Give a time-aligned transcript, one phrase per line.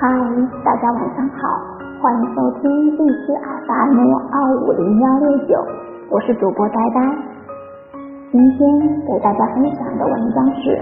[0.00, 0.08] 嗨，
[0.64, 1.60] 大家晚上好，
[2.00, 4.00] 欢迎收听荔枝 FM
[4.32, 5.54] 二五零幺六九，
[6.08, 7.00] 我是主播呆呆。
[8.32, 8.58] 今天
[9.06, 10.80] 给大家分享的文章是：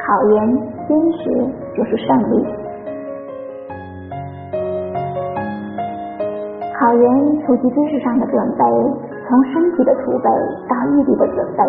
[0.00, 0.56] 考研
[0.88, 1.28] 坚持
[1.76, 2.46] 就是胜利。
[6.80, 8.64] 考研初级知识上的准备，
[9.28, 10.30] 从身体的储备
[10.70, 11.62] 到毅力的准备，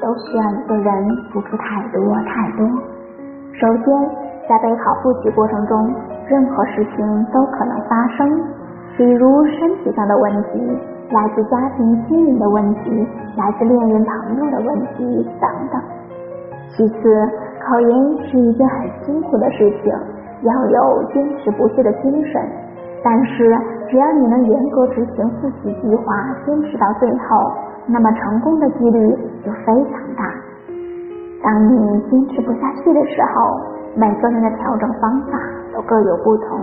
[0.00, 2.64] 都需要一个人付出太多太多。
[3.58, 4.10] 首先，
[4.48, 5.92] 在备考复习过程中，
[6.28, 8.42] 任何事情都可能发生，
[8.96, 10.78] 比如身体上的问题，
[11.10, 15.80] 来自家庭亲人的问题，来自恋人朋友的问题等等。
[16.76, 17.28] 其次，
[17.60, 17.90] 考研
[18.24, 19.92] 是一件很辛苦的事情，
[20.42, 22.42] 要有坚持不懈的精神。
[23.04, 23.56] 但是，
[23.88, 26.04] 只要你能严格执行复习计划，
[26.44, 27.52] 坚持到最后，
[27.86, 30.24] 那么成功的几率就非常大。
[31.40, 33.60] 当你坚持不下去的时候，
[33.94, 35.38] 每个人的调整方法
[35.76, 36.58] 都各有不同。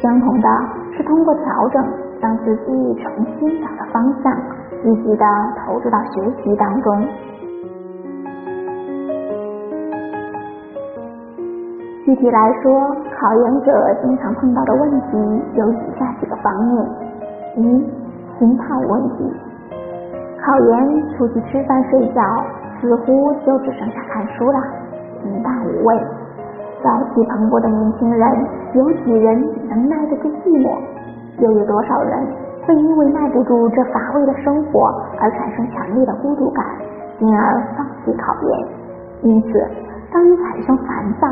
[0.00, 0.48] 相同的
[0.96, 1.84] 是通过调整，
[2.20, 4.32] 让自己重新找到方向，
[4.82, 5.26] 积极的
[5.66, 7.04] 投入到学习当中。
[12.04, 16.86] 具体来说，考研者经常碰到的问题有以下几个方面：
[17.56, 17.62] 一、
[18.38, 19.32] 心态问题。
[20.44, 22.22] 考研出去吃饭睡觉，
[22.80, 24.60] 似乎就只剩下看书了，
[25.22, 25.98] 平淡无味。
[26.84, 28.28] 朝气蓬勃的年轻人，
[28.76, 29.40] 有几人
[29.72, 30.68] 能耐得住寂寞？
[31.40, 32.12] 又有多少人
[32.66, 36.62] 会因为耐不住这乏味的生活而产生强烈的孤独感，
[37.18, 37.40] 进而
[37.74, 38.68] 放弃考研？
[39.22, 39.48] 因此，
[40.12, 40.86] 当你产生烦
[41.18, 41.26] 躁、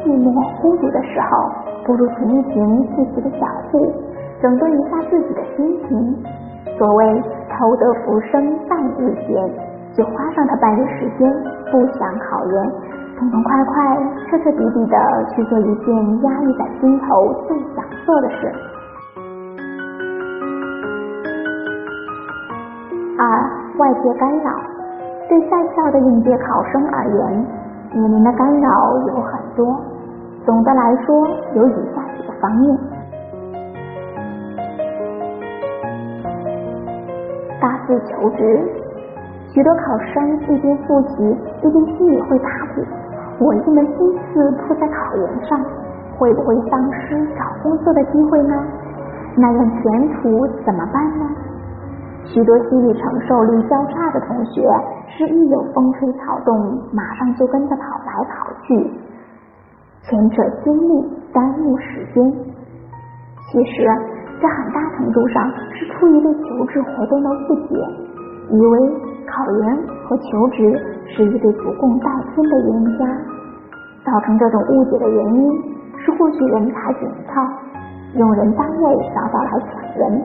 [0.00, 1.52] 寂寞、孤独的时候，
[1.84, 3.92] 不如停一停自己的脚步，
[4.40, 6.24] 整顿一下自己的心情。
[6.78, 9.36] 所谓偷得浮生半日闲，
[9.92, 11.30] 就花上他半日时间，
[11.70, 12.72] 不想考研。
[13.18, 13.96] 痛痛快快、
[14.28, 14.96] 彻彻底底的
[15.34, 18.52] 去做一件压抑在心头最想做的事。
[23.18, 23.22] 二、
[23.78, 24.50] 外界干扰。
[25.26, 27.46] 对在校的应届考生而言，
[27.94, 29.80] 面临的干扰有很多。
[30.44, 32.78] 总的来说，有以下几个方面：
[37.58, 38.70] 大四求职，
[39.54, 42.50] 许多考生一边复习，一边心里会打。
[43.40, 45.60] 我一门心思扑在考研上，
[46.16, 48.54] 会不会丧失找工作的机会呢？
[49.36, 51.26] 那样前途怎么办呢？
[52.26, 54.62] 许多心理承受力较差的同学，
[55.08, 58.90] 是一有风吹草动，马上就跟着跑来跑去，
[60.02, 62.32] 前者精力耽误时间。
[63.50, 63.84] 其实，
[64.40, 67.74] 这很大程度上是出于对求职活动的误解，
[68.50, 68.88] 以为
[69.26, 69.76] 考研
[70.08, 70.80] 和求职。
[71.06, 73.06] 是一对不共戴天的冤家。
[74.04, 75.50] 造成这种误解的原因
[75.98, 77.40] 是获取人才紧俏，
[78.18, 80.22] 用人单位早早来抢人，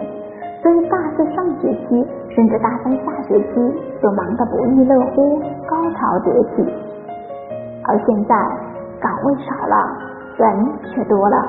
[0.62, 3.56] 所以大四上学期甚至大三下学期
[4.02, 6.74] 就忙得不亦乐乎，高潮迭起。
[7.86, 8.36] 而现在
[9.00, 9.98] 岗位少了，
[10.36, 11.48] 人却多了，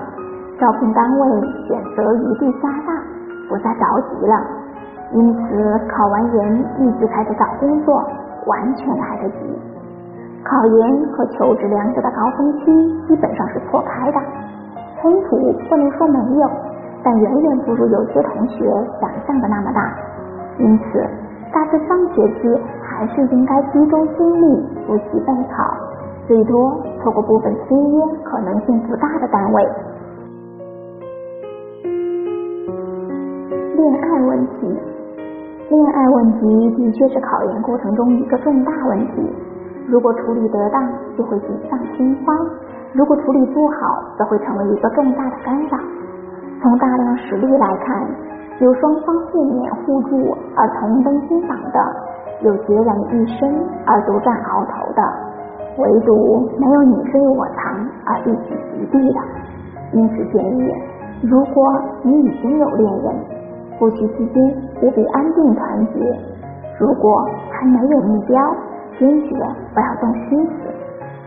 [0.61, 2.95] 招聘单位选择余地加大，
[3.49, 4.41] 不再着急了，
[5.15, 8.01] 因此考完研立即开始找工作。
[8.47, 9.37] 完全来得及。
[10.43, 12.65] 考研和求职两者的高峰期
[13.09, 14.21] 基本上是错开的，
[15.01, 16.51] 冲突不能说没有，
[17.03, 18.65] 但远远不如有些同学
[19.01, 19.93] 想象的那么大。
[20.59, 21.07] 因此，
[21.53, 25.75] 大四上学期还是应该集中精力复习备考，
[26.27, 29.69] 最多错过部分签约可能性不大的单位。
[33.77, 35.00] 恋爱问题。
[35.71, 39.33] 恋爱问题的确是考研过程中一个重大问题，
[39.87, 40.83] 如果处理得当，
[41.17, 42.35] 就会锦上添花；
[42.93, 45.79] 如果处理不好，则会成为一个重大的干扰。
[46.61, 48.05] 从大量实例来看，
[48.59, 51.79] 有双方互勉互助而同登金榜的，
[52.43, 53.49] 有孑然一身
[53.87, 55.03] 而独占鳌头的，
[55.79, 59.21] 唯独没有你追我藏而一举及第的。
[59.93, 60.75] 因此建议，
[61.23, 63.15] 如果你已经有恋人，
[63.81, 66.21] 复习期间无比安定团结。
[66.79, 68.39] 如果还没有目标，
[68.99, 69.35] 坚决
[69.75, 70.53] 不要动心思。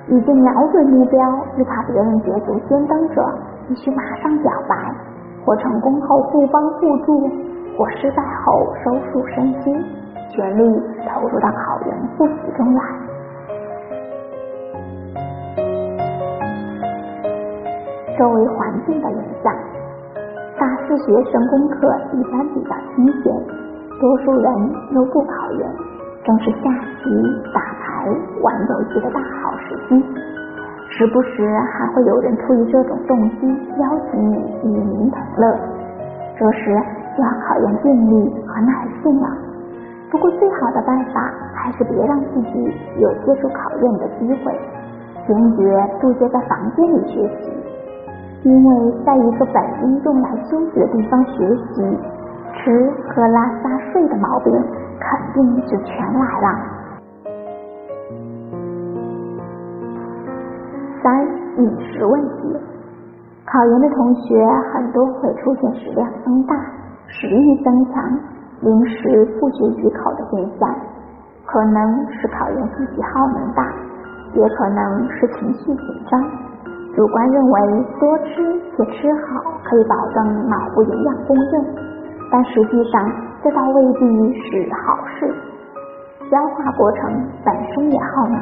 [0.08, 1.20] 已经瞄准目标，
[1.58, 3.26] 又怕别人捷足先登者，
[3.68, 4.76] 必须马上表白，
[5.44, 7.28] 或成功后互帮互助，
[7.76, 9.84] 或失败后收束身心，
[10.30, 12.84] 全力投入到考研复习中来。
[18.20, 19.73] 周围环境的影响。
[20.64, 23.36] 大四学生功课一般比较清闲，
[24.00, 24.50] 多数人
[24.92, 25.70] 又不考研，
[26.24, 26.72] 正是下
[27.04, 27.10] 棋、
[27.54, 28.08] 打牌、
[28.42, 30.02] 玩游戏的大好时机。
[30.88, 35.54] 时不时还会有人出于这种动机邀请你与民同乐，
[36.40, 36.72] 这时
[37.18, 39.28] 就要考验定力和耐性了。
[40.10, 44.58] 不过最好的办法还是别让自己有接受考验的机会，
[45.28, 47.52] 坚决杜绝在房间里学习，
[48.44, 51.82] 因为在一个本应用来休息的地方学习，
[52.54, 54.54] 吃喝拉撒睡的毛病
[55.00, 56.48] 肯定就全来了。
[61.02, 61.26] 三、
[61.58, 62.58] 饮食问题，
[63.46, 66.54] 考研的同学很多会出现食量增大、
[67.08, 68.20] 食欲增强、
[68.60, 70.70] 临时不觉于口的现象，
[71.46, 73.64] 可能是考研复习耗能大，
[74.34, 76.22] 也可能是情绪紧张，
[76.96, 81.66] 主观认为多吃且吃好可以保证脑部营养供应，
[82.32, 83.02] 但实际上
[83.44, 85.34] 这倒未必是好事，
[86.30, 87.02] 消化过程
[87.44, 88.40] 本身也耗能。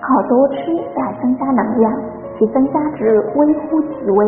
[0.00, 0.54] 靠多吃
[0.96, 1.92] 来增加能量，
[2.38, 3.04] 其增加值
[3.36, 4.26] 微乎其微。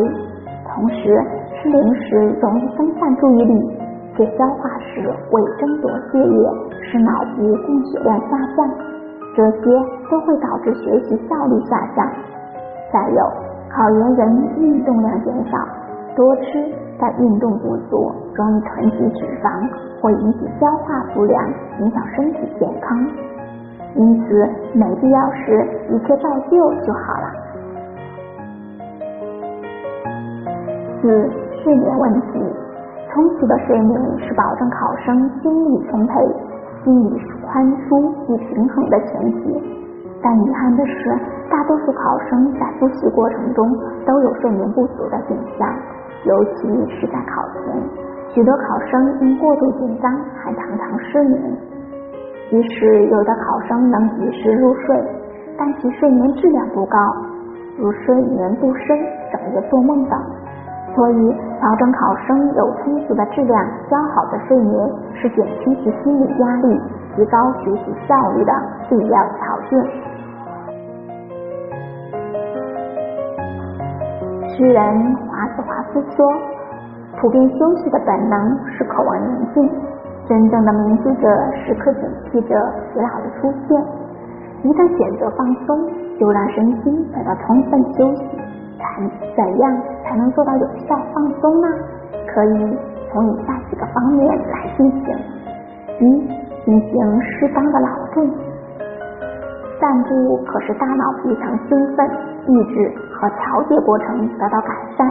[0.69, 1.19] 同时，
[1.55, 3.77] 吃零食容易分散注意力，
[4.15, 5.01] 且消化时
[5.31, 6.49] 未争夺血液，
[6.83, 8.69] 使脑部供血量下降，
[9.35, 9.59] 这些
[10.09, 12.07] 都会导致学习效率下降。
[12.93, 13.21] 再有，
[13.75, 15.57] 考研人运动量减少，
[16.15, 16.43] 多吃
[16.97, 19.51] 但运动不足，容易囤积脂肪，
[20.01, 21.45] 会引起消化不良，
[21.81, 22.97] 影响身体健康。
[23.95, 27.27] 因此，没必要时一切照旧就好了。
[31.01, 31.29] 四、
[31.61, 32.39] 睡眠问题，
[33.11, 36.13] 充足的睡眠是保证考生精力充沛、
[36.85, 39.84] 心理宽舒与平衡的前提。
[40.25, 41.15] 但遗憾的是，
[41.51, 43.71] 大多数考生在复习过程中
[44.07, 45.69] 都有睡眠不足的现象，
[46.25, 47.79] 尤其是在考前，
[48.33, 51.39] 许多考生因过度紧张还常常失眠。
[52.49, 54.99] 即使有的考生能及时入睡，
[55.59, 56.97] 但其睡眠质量不高，
[57.77, 58.97] 如睡眠不深、
[59.31, 60.19] 整夜做梦等。
[60.95, 66.81] 所以，保证考生有充足的质量、较好的睡眠，是减轻其心理压力、
[67.15, 68.53] 提高学习效率的
[68.89, 70.14] 必要条件。
[74.55, 76.31] 诗人华兹华斯说
[77.19, 78.39] ：“普遍休息的本能
[78.71, 79.69] 是渴望宁静。”
[80.27, 82.55] 真正的冥思者时刻警惕着
[82.87, 83.77] 疲劳的出现，
[84.63, 85.77] 一旦选择放松，
[86.17, 88.23] 就让身心得到充分休息。
[88.79, 91.67] 怎怎样才能做到有效放松呢？
[92.33, 92.77] 可以
[93.11, 95.15] 从以下几个方面来进行：
[95.99, 96.27] 一、
[96.63, 98.25] 进行适当的劳动。
[99.81, 102.09] 散步可使大脑皮层兴奋、
[102.47, 105.07] 抑制和调节过程得到改善，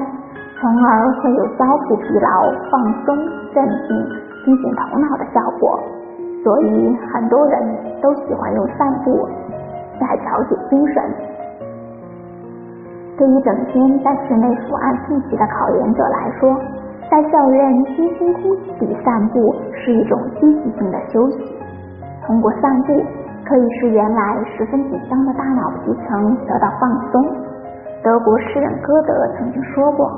[0.61, 3.17] 从而会有消除疲劳、放松、
[3.53, 4.25] 镇静。
[4.45, 5.81] 清醒头脑的效果，
[6.45, 7.59] 所以很多人
[8.03, 9.27] 都喜欢用散步
[9.99, 11.03] 来调节精神。
[13.17, 16.55] 对于整天在室内伏案复习的考研者来说，
[17.11, 21.57] 在校园清新空气里散步是一种积极性的休息。
[22.27, 23.03] 通过散步，
[23.47, 27.37] 可以使原来十分紧张的大脑皮层得到放松。
[28.05, 30.13] 德国诗人歌德曾经说过。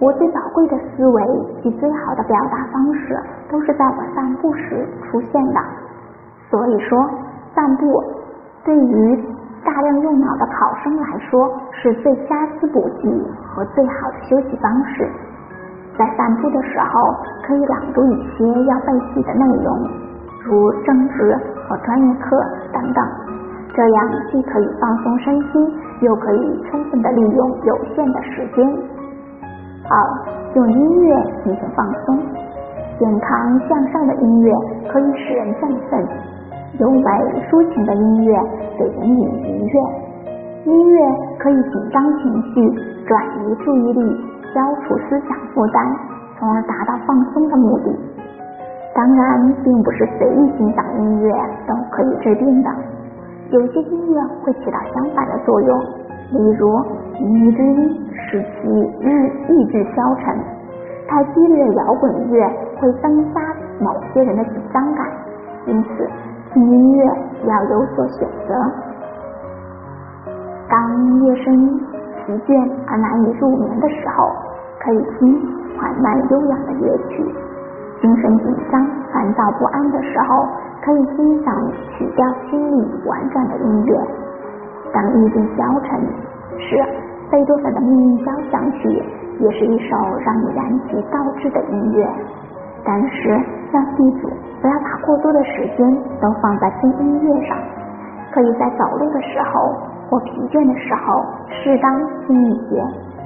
[0.00, 1.22] 我最宝贵的思维
[1.62, 3.20] 及最好的表达方式，
[3.50, 5.60] 都是在我散步时出现的。
[6.48, 6.98] 所以说，
[7.54, 8.02] 散步
[8.64, 9.24] 对于
[9.62, 13.10] 大量用脑的考生来说，是最佳思补剂
[13.44, 15.06] 和最好的休息方式。
[15.98, 19.90] 在散步的时候，可以朗读一些要背记的内容，
[20.44, 21.36] 如政治
[21.68, 22.40] 和专业课
[22.72, 23.04] 等等，
[23.78, 28.66] 这样既可以放松身心，又可以充分的利用有限的时间。
[29.88, 29.96] 二、
[30.56, 32.18] 用音乐进行放松，
[32.98, 34.52] 健康向上的音乐
[34.88, 36.04] 可以使人振奋，
[36.80, 37.02] 优美
[37.48, 38.36] 抒情的音乐
[38.76, 39.80] 给人以愉悦。
[40.64, 40.98] 音乐
[41.38, 44.20] 可以紧张情绪，转移注意力，
[44.52, 45.96] 消除思想负担，
[46.36, 47.96] 从而达到放松的目的。
[48.92, 51.32] 当然，并不是随意欣赏音乐
[51.68, 52.70] 都可以治病的，
[53.50, 55.78] 有些音乐会起到相反的作用，
[56.32, 56.68] 例如
[57.18, 58.04] 《靡靡之音》。
[58.30, 58.68] 使其
[59.00, 59.08] 日
[59.48, 60.36] 意志消沉，
[61.08, 62.46] 太激烈的摇滚乐
[62.78, 63.40] 会增加
[63.80, 65.06] 某些人的紧张感，
[65.64, 66.06] 因此
[66.52, 67.04] 听音乐
[67.46, 68.54] 要有所选择。
[70.68, 74.30] 当夜深疲倦而难以入眠的时候，
[74.84, 75.40] 可以听
[75.78, 77.24] 缓慢悠扬的乐曲；
[78.08, 78.80] 精神紧张、
[79.12, 80.48] 烦躁不安的时候，
[80.82, 81.54] 可以欣赏
[81.92, 84.00] 曲调清丽婉转的音乐。
[84.94, 86.00] 当意志消沉
[86.56, 86.82] 时，
[87.30, 88.88] 贝多芬的命运交响曲
[89.40, 92.08] 也是一首让你燃起斗志的音乐，
[92.82, 93.28] 但是
[93.74, 94.30] 要记住，
[94.62, 95.86] 不要把过多的时间
[96.18, 97.58] 都放在听音乐上。
[98.32, 99.76] 可以在走路的时候
[100.08, 101.92] 或疲倦的时候，适当
[102.26, 102.82] 听一些，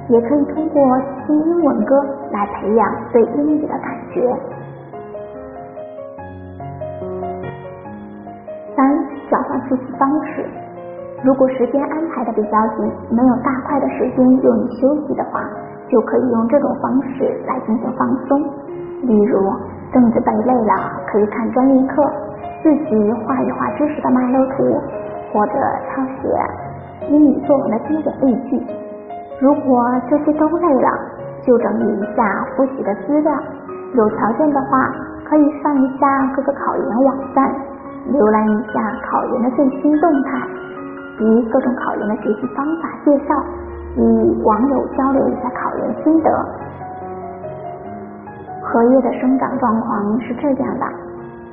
[0.09, 1.95] 也可以通过听英文歌
[2.33, 4.27] 来培养对英语的感觉。
[9.33, 10.45] 三、找到复习方式。
[11.23, 15.41] 如果时间安排的比较紧，没有大块的时间用于休息的话，
[15.89, 18.39] 就可以用这种方式来进行放松。
[19.03, 19.51] 例如，
[19.91, 20.73] 凳子背累了，
[21.07, 22.03] 可以看专业课，
[22.61, 24.63] 自己画一画知识的脉络图，
[25.33, 25.53] 或者
[25.89, 28.61] 抄写英语作文的经典例句。
[29.39, 30.89] 如果这些都累了，
[31.45, 33.33] 就整理一下复习的资料。
[33.95, 34.91] 有条件的话，
[35.25, 37.53] 可以上一下各个考研网站，
[38.11, 40.47] 浏览一下考研的最新动态。
[41.15, 43.35] 及各种考研的学习方法介绍，
[43.95, 44.01] 与
[44.41, 46.29] 网友交流一下考研心得。
[48.63, 50.85] 荷叶的生长状况是这样的，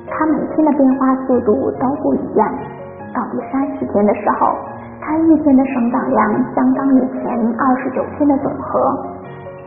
[0.07, 2.49] 它每天的变化速度都不一样。
[3.13, 4.47] 到第三十天的时候，
[4.99, 8.79] 它一天的生长量相当于前二十九天的总和。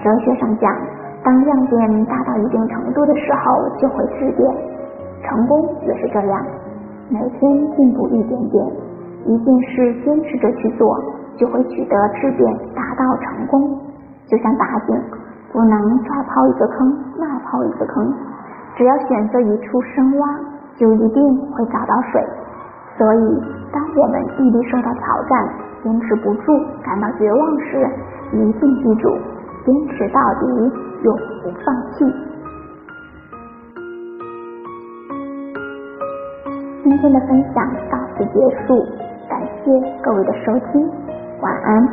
[0.02, 0.76] 哲学上讲，
[1.22, 4.52] 当量变大到一定程度的时候，就会质变。
[5.22, 6.44] 成功也是这样，
[7.10, 8.66] 每天进步一点点。
[9.26, 10.98] 一件事坚持着去做，
[11.36, 13.78] 就会取得质变，达到成功。
[14.26, 14.94] 就像打井，
[15.52, 18.12] 不能这抛一个坑，那抛一个坑，
[18.76, 20.28] 只要选择一处深挖，
[20.76, 22.22] 就一定会找到水。
[22.98, 23.42] 所以，
[23.72, 25.48] 当我们毅力受到挑战，
[25.82, 27.88] 坚持不住，感到绝望时，
[28.32, 29.08] 一定记住，
[29.64, 30.46] 坚持到底，
[31.02, 32.04] 永不放弃。
[36.94, 38.86] 今天的分享到此结束。
[39.28, 40.88] 感谢各位的收听，
[41.40, 41.88] 晚安。